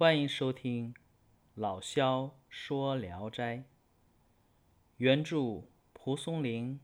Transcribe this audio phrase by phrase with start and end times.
[0.00, 0.94] 欢迎收听
[1.54, 3.58] 老萧说《聊斋》，
[4.96, 6.80] 原著蒲松龄，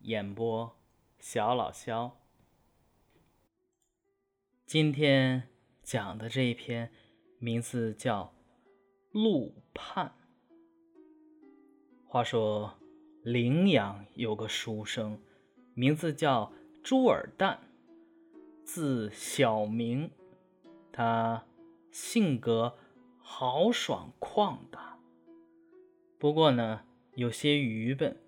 [0.00, 0.76] 演播
[1.20, 2.18] 小老萧。
[4.66, 5.48] 今天
[5.84, 6.90] 讲的这一篇
[7.38, 8.24] 名字叫
[9.12, 10.08] 《陆判》。
[12.08, 12.76] 话说
[13.22, 15.16] 陵阳有个书生，
[15.74, 16.52] 名字叫
[16.82, 17.58] 朱尔旦，
[18.64, 20.10] 字小明，
[20.90, 21.46] 他。
[21.98, 22.76] 性格
[23.22, 24.98] 豪爽旷达，
[26.18, 26.82] 不过呢，
[27.14, 28.18] 有些愚笨。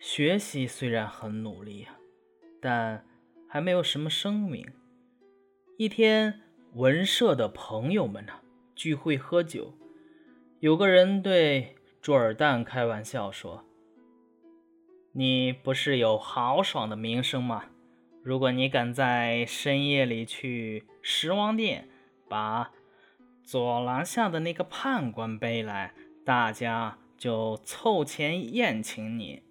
[0.00, 1.96] 学习虽然很努力啊，
[2.60, 3.06] 但
[3.48, 4.66] 还没有什么声名。
[5.78, 6.40] 一天，
[6.74, 8.32] 文社的朋友们呢
[8.74, 9.72] 聚会喝酒，
[10.58, 13.64] 有个人对朱尔旦开玩笑说
[15.14, 17.66] ：“你不是有豪爽的名声吗？
[18.24, 21.88] 如果你敢在深夜里去十王殿。”
[22.28, 22.72] 把
[23.42, 29.42] 左廊下的那个判官背来，大家就凑钱宴请你。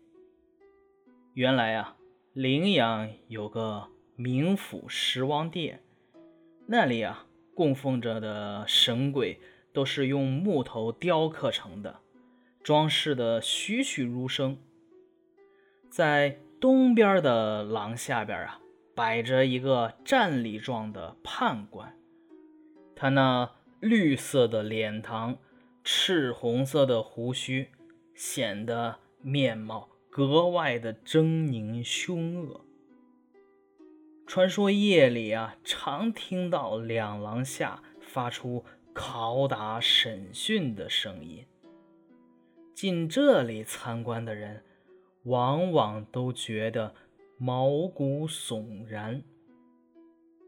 [1.33, 1.95] 原来啊，
[2.33, 5.81] 陵阳有个冥府十王殿，
[6.67, 9.39] 那里啊供奉着的神鬼
[9.73, 11.99] 都是用木头雕刻成的，
[12.63, 14.57] 装饰的栩栩如生。
[15.89, 18.59] 在东边的廊下边啊，
[18.93, 21.97] 摆着一个站立状的判官。
[22.95, 23.51] 他那
[23.81, 25.37] 绿色的脸庞，
[25.83, 27.69] 赤红色的胡须，
[28.13, 32.61] 显得面貌格外的狰狞凶恶。
[34.25, 38.63] 传说夜里啊，常听到两廊下发出
[38.95, 41.45] 拷打审讯的声音。
[42.73, 44.63] 进这里参观的人，
[45.23, 46.95] 往往都觉得
[47.37, 49.21] 毛骨悚然，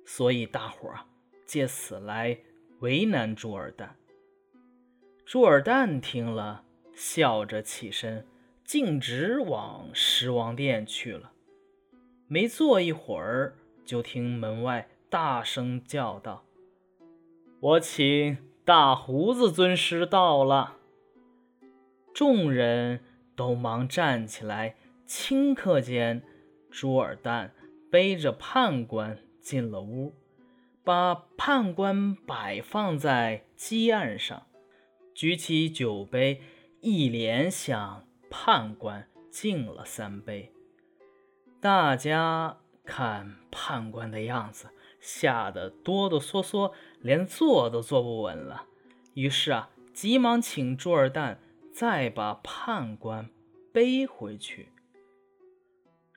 [0.05, 1.05] 所以大伙儿啊。
[1.47, 2.37] 借此来
[2.81, 3.87] 为难朱尔旦。
[5.25, 8.27] 朱尔旦听了，笑着起身，
[8.63, 11.31] 径直往十王殿去了。
[12.27, 13.55] 没坐一会儿，
[13.85, 16.43] 就听门外大声叫道
[17.61, 20.75] ：“我请大胡子尊师到了。”
[22.13, 23.01] 众人
[23.35, 24.75] 都忙站起来，
[25.07, 26.21] 顷刻间，
[26.69, 27.51] 朱尔旦
[27.89, 30.13] 背着判官进了屋。
[30.87, 34.47] 把判官摆放在基案上，
[35.13, 36.39] 举起酒杯，
[36.79, 40.53] 一连向判官敬了三杯。
[41.59, 44.69] 大家看判官的样子，
[45.01, 46.71] 吓得哆哆嗦嗦，
[47.01, 48.63] 连坐都坐不稳了。
[49.13, 51.41] 于是啊，急忙请朱二蛋
[51.73, 53.29] 再把判官
[53.73, 54.69] 背回去。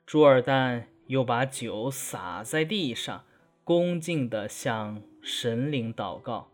[0.05, 3.25] 朱二蛋又把酒洒在地上。
[3.63, 6.51] 恭敬地向神灵祷告：“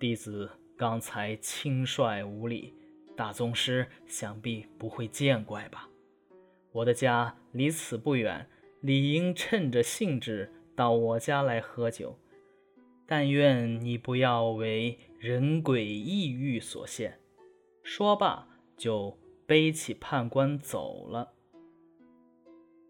[0.00, 2.72] 弟子刚才轻率无礼，
[3.14, 5.90] 大宗师想必不会见怪吧？
[6.72, 8.48] 我的家离此不远，
[8.80, 12.18] 理应趁着兴致到我家来喝酒。
[13.06, 17.20] 但愿你不要为人鬼异欲所限。”
[17.84, 18.48] 说罢，
[18.78, 21.34] 就背起判官走了。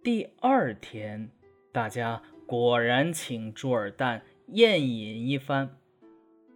[0.05, 1.33] 第二天，
[1.73, 2.23] 大家。
[2.53, 5.79] 果然，请朱尔旦宴饮一番。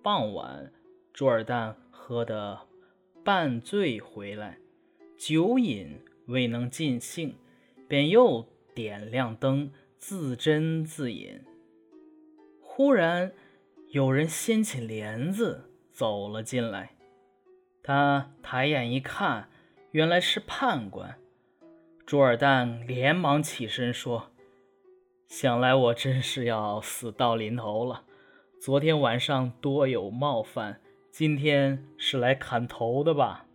[0.02, 0.70] 傍晚，
[1.10, 2.66] 朱尔旦喝得
[3.24, 4.58] 半醉回来，
[5.16, 7.34] 酒瘾未能尽兴，
[7.88, 11.40] 便又点亮灯，自斟自饮。
[12.60, 13.32] 忽然，
[13.88, 16.94] 有人掀起帘子走了进来。
[17.82, 19.48] 他抬眼一看，
[19.92, 21.16] 原来是判官。
[22.04, 24.30] 朱尔旦连忙起身说。
[25.28, 28.04] 想来我真是要死到临头了。
[28.60, 33.47] 昨天晚上多有冒犯，今天是来砍头的吧？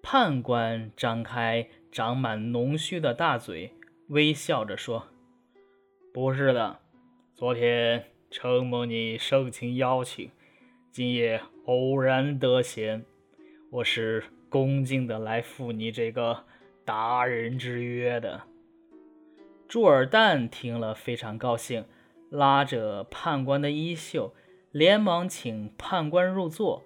[0.00, 3.72] 判官张开长满浓须的大嘴，
[4.08, 5.08] 微笑着说
[6.14, 6.78] ：“不是的，
[7.34, 10.30] 昨天承蒙你盛情邀请，
[10.92, 13.04] 今夜偶然得闲，
[13.70, 16.44] 我是恭敬的来赴你这个
[16.84, 18.42] 达人之约的。”
[19.68, 21.84] 朱尔旦听了非常高兴，
[22.30, 24.32] 拉着判官的衣袖，
[24.72, 26.84] 连忙请判官入座，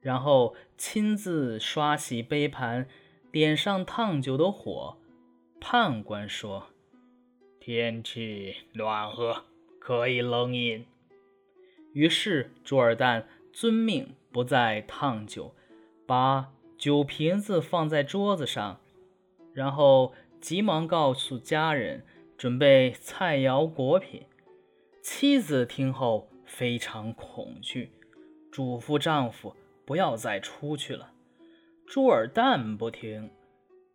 [0.00, 2.88] 然后亲自刷洗杯盘，
[3.30, 4.96] 点上烫酒的火。
[5.60, 6.68] 判官说
[7.60, 9.44] ：“天气暖和，
[9.78, 10.86] 可以冷饮。”
[11.92, 15.54] 于是朱尔旦遵命，不再烫酒，
[16.06, 18.80] 把酒瓶子放在桌子上，
[19.52, 20.14] 然后。
[20.40, 22.04] 急忙告诉家人
[22.36, 24.22] 准备菜肴果品。
[25.02, 27.90] 妻子听后非常恐惧，
[28.50, 29.54] 嘱咐丈夫
[29.84, 31.12] 不要再出去了。
[31.86, 33.30] 朱尔旦不听，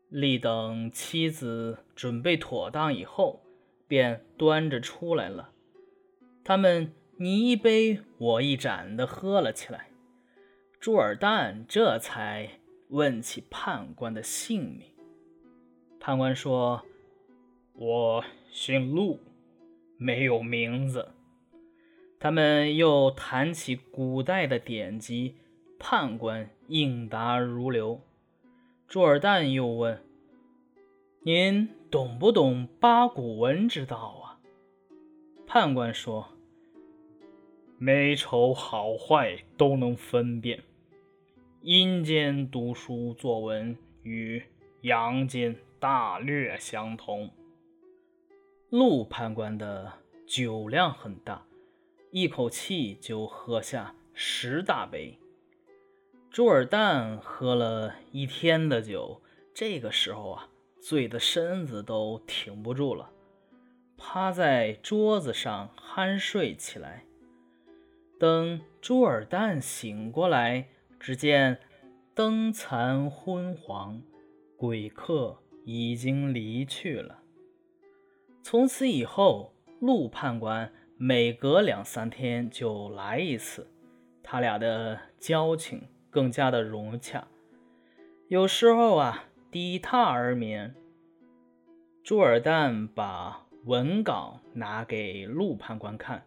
[0.10, 3.42] 立等妻子准备妥当以后，
[3.88, 5.52] 便端着出来了。
[6.44, 9.90] 他们你一杯我一盏的喝了起来。
[10.80, 12.60] 朱尔旦这才
[12.90, 14.95] 问起判官的姓名。
[16.06, 16.84] 判官说
[17.74, 19.20] ：“我姓陆。”
[19.98, 21.14] 没有名字。
[22.20, 25.34] 他们又谈起古代的典籍，
[25.80, 28.00] 判官应答如流。
[28.88, 30.00] 朱尔旦又问
[31.26, 34.38] ：“您懂不懂八股文之道啊？”
[35.48, 36.28] 判官说
[37.80, 40.62] ：“美丑好坏都能分辨。
[41.64, 44.44] 阴间读书作文与
[44.82, 45.56] 阳间
[45.86, 47.30] 大略相同。”
[48.72, 49.94] 陆判官的
[50.26, 51.46] 酒量很大，
[52.10, 55.20] 一口气就喝下十大杯。
[56.32, 59.22] 朱尔旦喝了一天的酒，
[59.54, 60.50] 这个时候啊，
[60.82, 63.12] 醉的身子都挺不住了，
[63.96, 67.06] 趴在桌子上酣睡起来。
[68.20, 70.68] 等朱尔旦醒过来，
[71.00, 71.60] 只见
[72.16, 74.02] 灯残昏黄，
[74.58, 77.20] 鬼客已经离去了。
[78.42, 79.52] 从此以后，
[79.82, 83.68] 陆判官每隔两三天就来一次，
[84.24, 87.28] 他俩的交情更加的融洽。
[88.28, 90.74] 有时候啊，抵榻而眠。
[92.04, 96.24] 朱尔旦把文稿拿给陆判官看，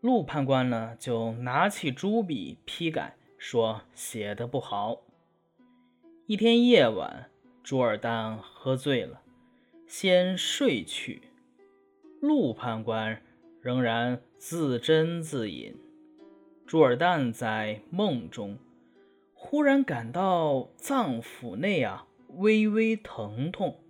[0.00, 5.02] 陆判官呢就拿起朱笔批改，说写的不好。
[6.26, 7.30] 一天夜晚，
[7.66, 9.22] 朱尔旦喝醉了。
[9.88, 11.22] 先睡去，
[12.20, 13.20] 陆判官
[13.60, 15.76] 仍然自斟自饮。
[16.64, 18.56] 朱尔旦在梦中
[19.34, 23.80] 忽然感到脏腑内啊微微疼痛，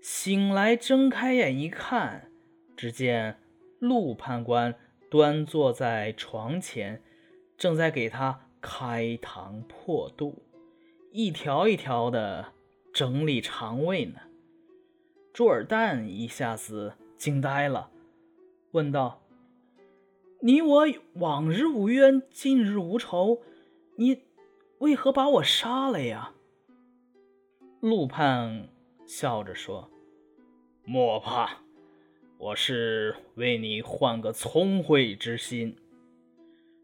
[0.00, 2.30] 醒来睁开眼一看，
[2.76, 3.38] 只见
[3.80, 4.72] 陆判官
[5.10, 7.02] 端坐在床前，
[7.58, 10.44] 正在给他开膛破肚，
[11.12, 12.52] 一条一条的
[12.94, 14.20] 整理肠胃呢。
[15.34, 17.90] 朱尔旦一下子惊呆了，
[18.70, 19.22] 问道
[20.40, 23.42] ：“你我往日无冤，近日无仇，
[23.96, 24.22] 你
[24.78, 26.32] 为何把我杀了呀？”
[27.80, 28.68] 陆判
[29.06, 29.90] 笑着说
[30.82, 31.58] ：“莫怕，
[32.38, 35.76] 我是为你换个聪慧之心。”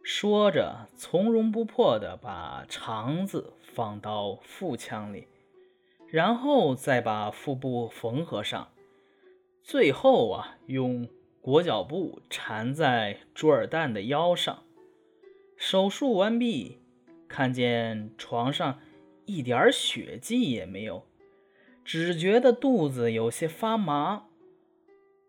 [0.04, 5.28] 说着，从容不迫地把肠子放到腹腔里。
[6.08, 8.72] 然后再把腹部缝合上，
[9.62, 11.08] 最后啊，用
[11.40, 14.64] 裹脚布缠在朱尔旦的腰上。
[15.56, 16.80] 手术完毕，
[17.28, 18.80] 看见床上
[19.26, 21.06] 一点血迹也没有，
[21.84, 24.24] 只觉得肚子有些发麻。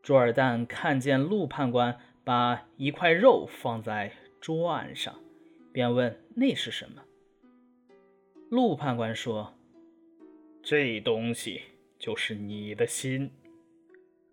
[0.02, 5.14] 朱尔旦看见陆判官把一块肉放在桌案上，
[5.72, 7.04] 便问：“那是什么？”
[8.50, 9.54] 陆判官说。
[10.62, 11.62] 这东西
[11.98, 13.32] 就是你的心，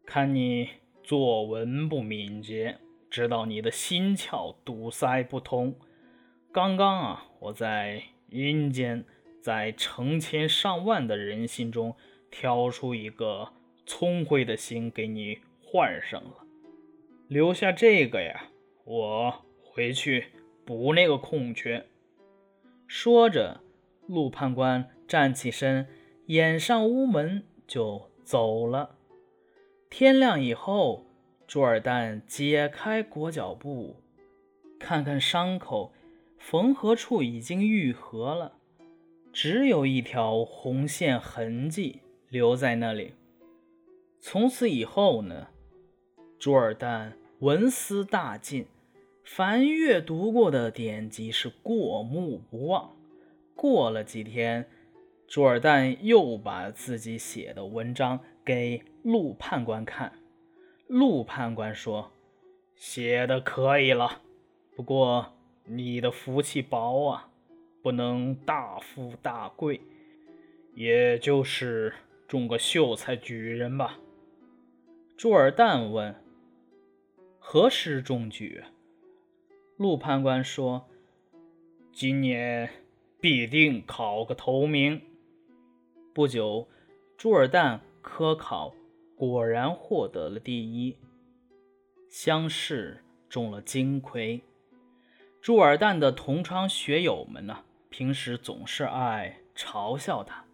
[0.05, 0.69] 看你
[1.05, 2.79] 作文不敏捷，
[3.11, 5.79] 知道你的心窍堵塞不通。
[6.51, 9.05] 刚刚啊，我在阴间，
[9.41, 11.95] 在成千上万的人心中
[12.31, 13.53] 挑出一个
[13.85, 16.47] 聪慧的心给你换上了，
[17.29, 18.49] 留下这个呀，
[18.85, 20.27] 我回去
[20.65, 21.87] 补那个空缺。
[22.87, 23.61] 说着，
[24.07, 25.87] 陆判官站起身。
[26.27, 28.97] 掩上屋门就走了。
[29.89, 31.07] 天亮以后，
[31.47, 34.03] 朱尔旦解开裹脚布，
[34.77, 35.93] 看看伤口，
[36.37, 38.55] 缝合处已经愈合了，
[39.33, 43.15] 只有一条红线痕迹留在那里。
[44.19, 45.47] 从此以后呢，
[46.41, 48.67] 朱尔旦文思大进，
[49.23, 52.97] 凡阅读过的典籍是过目不忘。
[53.57, 54.71] 过了几天。
[55.27, 60.13] 朱尔旦又把自己写的文章给陆判官看，
[60.87, 62.13] 陆判官说
[62.77, 64.23] ：“写的可以了，
[64.77, 65.35] 不过
[65.65, 67.29] 你的福气薄啊，
[67.83, 69.81] 不能大富大贵，
[70.75, 71.93] 也就是
[72.29, 73.99] 中个秀才举人吧。”
[75.19, 76.15] 朱尔旦问
[77.41, 78.63] ：“何时中举？”
[79.77, 80.87] 陆判官说
[81.93, 82.71] ：“今年
[83.21, 85.01] 必定考个头名。”
[86.15, 86.69] 不久，
[87.17, 88.75] 朱尔旦科考
[89.17, 90.97] 果然获得了第一。
[92.09, 94.43] 乡试中了金盔。
[95.43, 100.45] 朱尔旦的同窗学友们呢，平时总是爱嘲笑他。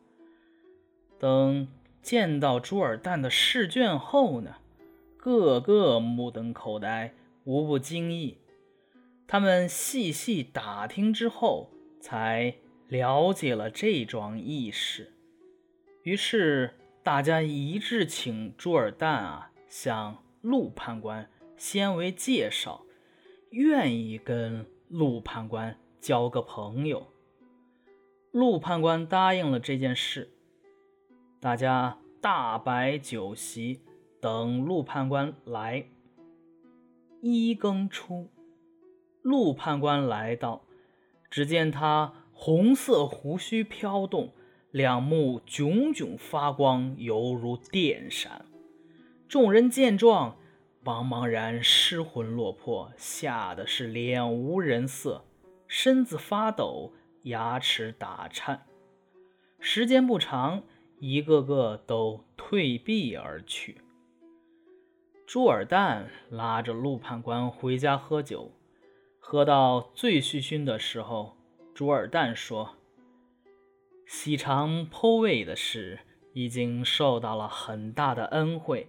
[1.18, 1.68] 等
[2.02, 4.56] 见到朱尔旦的试卷后呢，
[5.16, 7.14] 个个目瞪口呆，
[7.44, 8.38] 无不惊异。
[9.28, 11.70] 他们细细打听之后，
[12.02, 12.52] 才
[12.88, 15.12] 了解了这桩轶事。
[16.02, 22.84] 于是大家一致请朱尔旦啊，向陆判官先为介绍，
[23.50, 27.06] 愿意跟陆判官交个朋友。
[28.32, 30.32] 陆判官答应了这件事。
[31.38, 33.80] 大家大摆酒席，
[34.20, 35.86] 等陆判官来。
[37.20, 38.28] 一更初，
[39.22, 40.64] 陆判官来到，
[41.32, 44.34] 只见他红色胡须飘动，
[44.70, 48.44] 两目炯炯发光，犹如电闪。
[49.26, 50.36] 众人见状，
[50.84, 55.24] 茫茫然失魂落魄，吓得是脸无人色，
[55.66, 58.66] 身子发抖，牙齿打颤。
[59.58, 60.62] 时间不长。
[61.00, 63.80] 一个个都退避而去。
[65.26, 68.52] 朱尔旦拉着陆判官回家喝酒，
[69.32, 71.38] 喝到醉醺醺的时候，
[71.72, 72.76] 朱尔旦说
[74.06, 76.00] ：“西长剖胃的事
[76.34, 78.88] 已经受到了很大的恩惠，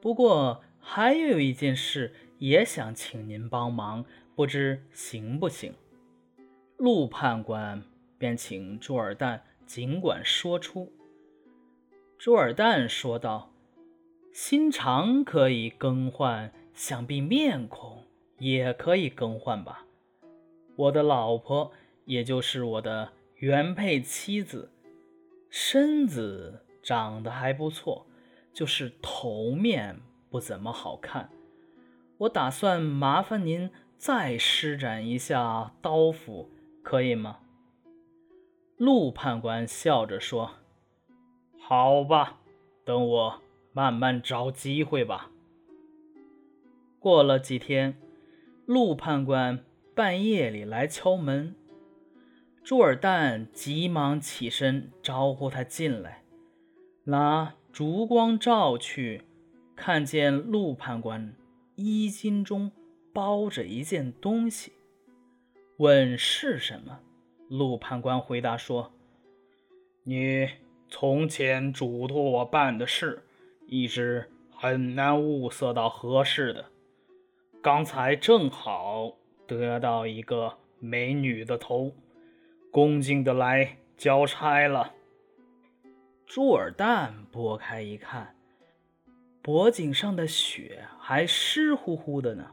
[0.00, 4.04] 不过还有一件事也想请您帮忙，
[4.36, 5.74] 不知行不行？”
[6.78, 7.82] 陆判官
[8.16, 9.40] 便请朱尔旦。
[9.66, 10.92] 尽管说出，
[12.16, 13.52] 朱尔旦说道
[14.32, 18.03] ：“心肠可以更换，想必面孔
[18.38, 19.84] 也可以更换吧？
[20.76, 21.72] 我的老婆，
[22.04, 24.70] 也就是我的原配妻子，
[25.48, 28.06] 身子长得还不错，
[28.52, 30.00] 就是头面
[30.30, 31.30] 不怎么好看。
[32.18, 36.50] 我打算麻烦您再施展一下刀斧，
[36.82, 37.38] 可以吗？”
[38.76, 40.50] 陆判官笑着说
[41.56, 42.40] ：“好吧，
[42.84, 45.30] 等我慢慢找机会吧。”
[46.98, 47.96] 过了几天，
[48.66, 49.62] 陆判官
[49.94, 51.54] 半夜里来敲门，
[52.62, 56.22] 朱尔旦急忙起身招呼他进来，
[57.04, 59.20] 拿烛光照去，
[59.76, 61.34] 看见陆判官
[61.74, 62.72] 衣襟中
[63.12, 64.72] 包着一件东西，
[65.76, 67.00] 问是什么。
[67.50, 68.94] 陆判官回答说
[70.04, 70.48] ：“你
[70.88, 73.24] 从前嘱托我办的事，
[73.66, 76.70] 一直很难物色到合适的。
[77.64, 79.16] 刚才正好
[79.46, 81.94] 得到一个美女的头，
[82.70, 84.92] 恭敬的来交差了。”
[86.28, 88.36] 朱尔旦拨开一看，
[89.40, 92.50] 脖颈上的血还湿乎乎的呢。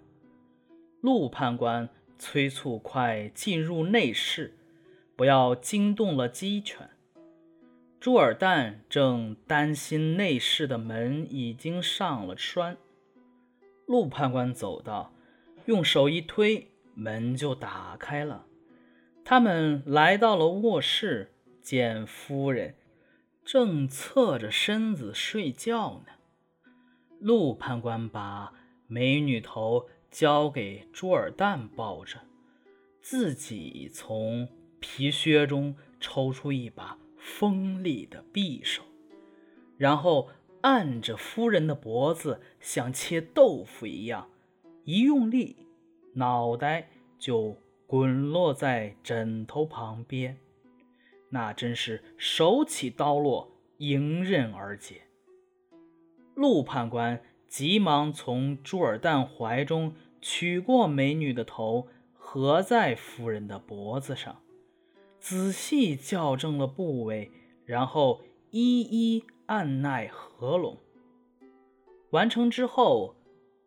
[1.01, 4.57] 陆判官催促快进入内室。
[5.17, 6.89] 不要惊动了鸡犬。
[7.99, 12.77] 朱尔旦正担心内室的门已经上了栓，
[13.85, 15.13] 陆判官走到，
[15.65, 18.45] 用手一推，门就打开了。
[19.23, 22.75] 他们来到了卧室，见夫人
[23.43, 26.13] 正侧着身子睡觉呢。
[27.19, 28.53] 陆判官把
[28.87, 32.19] 美女头交给朱尔旦抱着，
[33.01, 34.47] 自己从。
[34.83, 38.81] 皮靴中抽出一把锋利的匕首，
[39.77, 40.27] 然后
[40.61, 44.29] 按着夫人的脖子，像切豆腐一样，
[44.85, 45.67] 一用力，
[46.13, 46.89] 脑袋
[47.19, 47.55] 就
[47.87, 50.37] 滚落在枕头旁边。
[51.29, 55.03] 那真是手起刀落，迎刃而解。
[56.35, 64.41] 陆判官急忙从朱尔旦怀中取过美女的头，合在夫人的脖子上。
[65.19, 67.31] 仔细校正了部位，
[67.65, 70.77] 然后一一按奈合拢。
[72.11, 73.17] 完成之后，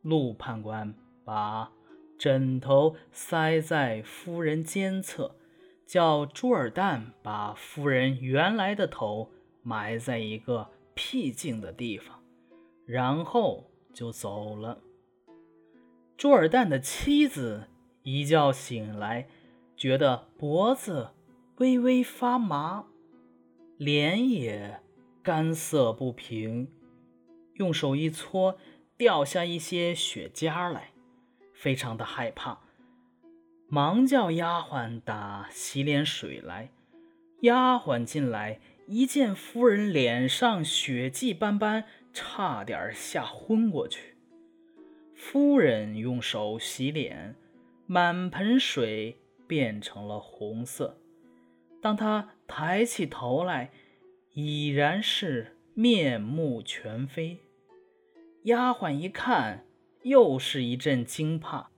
[0.00, 0.94] 陆判官
[1.26, 1.70] 把
[2.18, 5.36] 枕头塞在夫人肩侧，
[5.84, 9.30] 叫朱尔旦把夫人原来的头
[9.62, 12.18] 埋在一个僻静的地方，
[12.86, 14.78] 然后就走了。
[16.16, 17.68] 朱尔旦的妻子
[18.02, 19.28] 一觉醒来，
[19.76, 21.10] 觉得脖子。
[21.58, 22.86] 微微发麻，
[23.76, 24.80] 脸也
[25.24, 26.68] 干涩不平，
[27.54, 28.58] 用手一搓，
[28.98, 30.90] 掉下一些血痂来，
[31.54, 32.58] 非常的害怕，
[33.66, 36.68] 忙叫丫鬟打洗脸水来。
[37.40, 44.18] 丫鬟进来一见夫人脸上血迹斑斑，差点吓昏过去。
[45.14, 47.34] 夫人用手洗脸，
[47.86, 49.16] 满盆水
[49.46, 50.98] 变成了红色。
[51.80, 53.70] 当她抬起头来，
[54.36, 57.38] 已然是面目全非。
[58.42, 59.64] 丫鬟一看，
[60.02, 61.70] 又是一阵惊怕。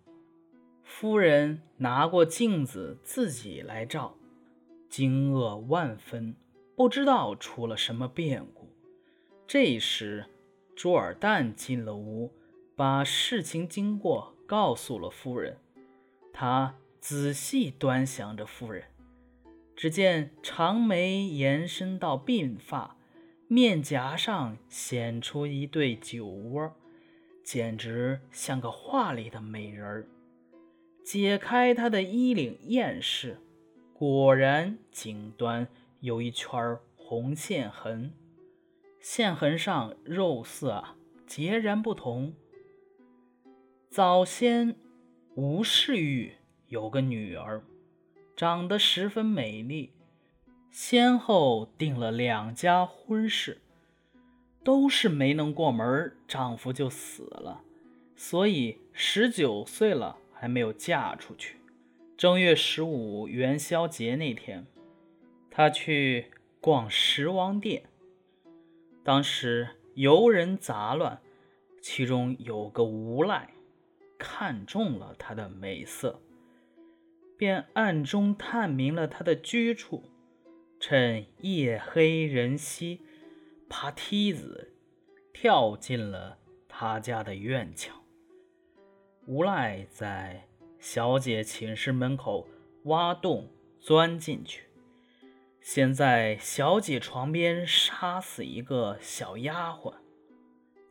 [0.82, 4.16] 夫人拿过镜子自己来照，
[4.88, 6.34] 惊愕万分，
[6.74, 8.70] 不知道出了什么变故。
[9.46, 10.24] 这时，
[10.74, 12.32] 朱尔旦进了屋，
[12.74, 15.58] 把事情经过告诉了夫人。
[16.32, 18.82] 他仔细端详着夫人，
[19.76, 22.96] 只见长眉延伸到鬓发，
[23.46, 26.74] 面颊上显出一对酒窝，
[27.44, 30.08] 简直像个画里的美人儿。
[31.04, 33.38] 解开他的衣领验视，
[33.92, 35.68] 果然颈端
[36.00, 38.12] 有一圈红线痕，
[38.98, 40.82] 线痕上肉色
[41.26, 42.34] 截然不同。
[43.90, 44.74] 早先
[45.36, 46.32] 吴世玉
[46.68, 47.62] 有个女儿，
[48.36, 49.90] 长得十分美丽，
[50.70, 53.62] 先后定了两家婚事，
[54.62, 57.62] 都是没能过门，丈夫就死了，
[58.14, 60.18] 所以十九岁了。
[60.38, 61.56] 还没有嫁出去。
[62.14, 64.66] 正月十五元宵节那天，
[65.50, 67.84] 他去逛十王殿。
[69.02, 71.22] 当时游人杂乱，
[71.80, 73.48] 其中有个无赖
[74.18, 76.20] 看中了她的美色，
[77.36, 80.04] 便暗中探明了她的居处，
[80.80, 83.02] 趁夜黑人稀，
[83.68, 84.74] 爬梯子
[85.32, 86.38] 跳进了
[86.68, 88.02] 他家的院墙。
[89.26, 92.46] 无赖在小姐寝室门口
[92.84, 93.50] 挖洞
[93.80, 94.64] 钻进去，
[95.60, 99.94] 先在小姐床边杀死一个小丫鬟，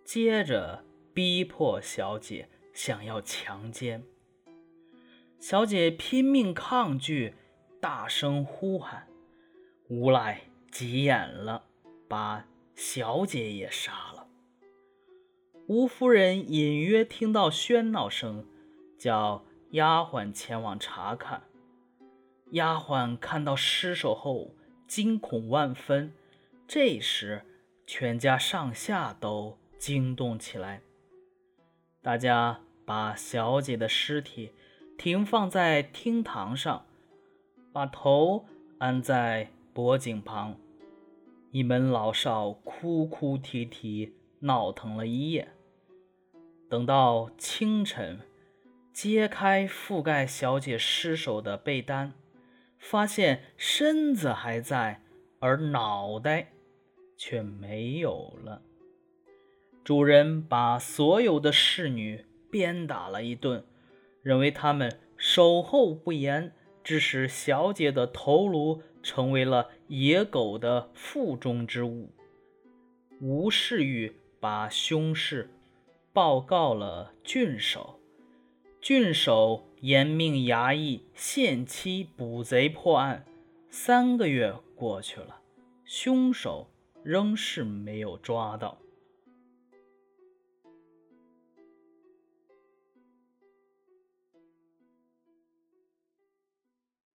[0.04, 0.84] 接着
[1.14, 4.04] 逼迫小姐想要强奸。
[5.48, 7.36] 小姐拼命抗拒，
[7.80, 9.08] 大声呼喊，
[9.88, 11.66] 无赖急眼了，
[12.08, 14.28] 把小姐也杀了。
[15.68, 18.44] 吴夫人隐约听到喧闹声，
[18.98, 21.44] 叫丫鬟前往查看。
[22.54, 24.56] 丫鬟看到尸首后，
[24.88, 26.12] 惊恐万分。
[26.68, 27.44] 这时，
[27.86, 30.82] 全家上下都惊动起来。
[32.02, 34.52] 大家把小姐的尸体
[34.98, 36.86] 停放在厅堂上，
[37.72, 38.46] 把头
[38.80, 40.58] 安在脖颈旁。
[41.52, 45.50] 一门老少哭哭啼啼，闹腾了一夜。
[46.70, 48.20] 等到清晨，
[48.92, 52.14] 揭开覆盖小姐尸首的被单，
[52.80, 55.02] 发现身子还在，
[55.40, 56.52] 而脑袋
[57.16, 58.62] 却没有了。
[59.84, 63.64] 主人把所有的侍女鞭打了一顿，
[64.26, 66.52] 认为他们守候不严，
[66.84, 72.10] 致使小姐的头颅成为了野狗的腹中之物。
[73.22, 75.52] 吴世玉把凶事。
[76.12, 78.00] 报告了郡守，
[78.82, 83.26] 郡守严命衙役限期捕贼破案。
[83.70, 85.42] 三个月过去了，
[85.84, 86.72] 凶手
[87.04, 88.78] 仍是没有抓到。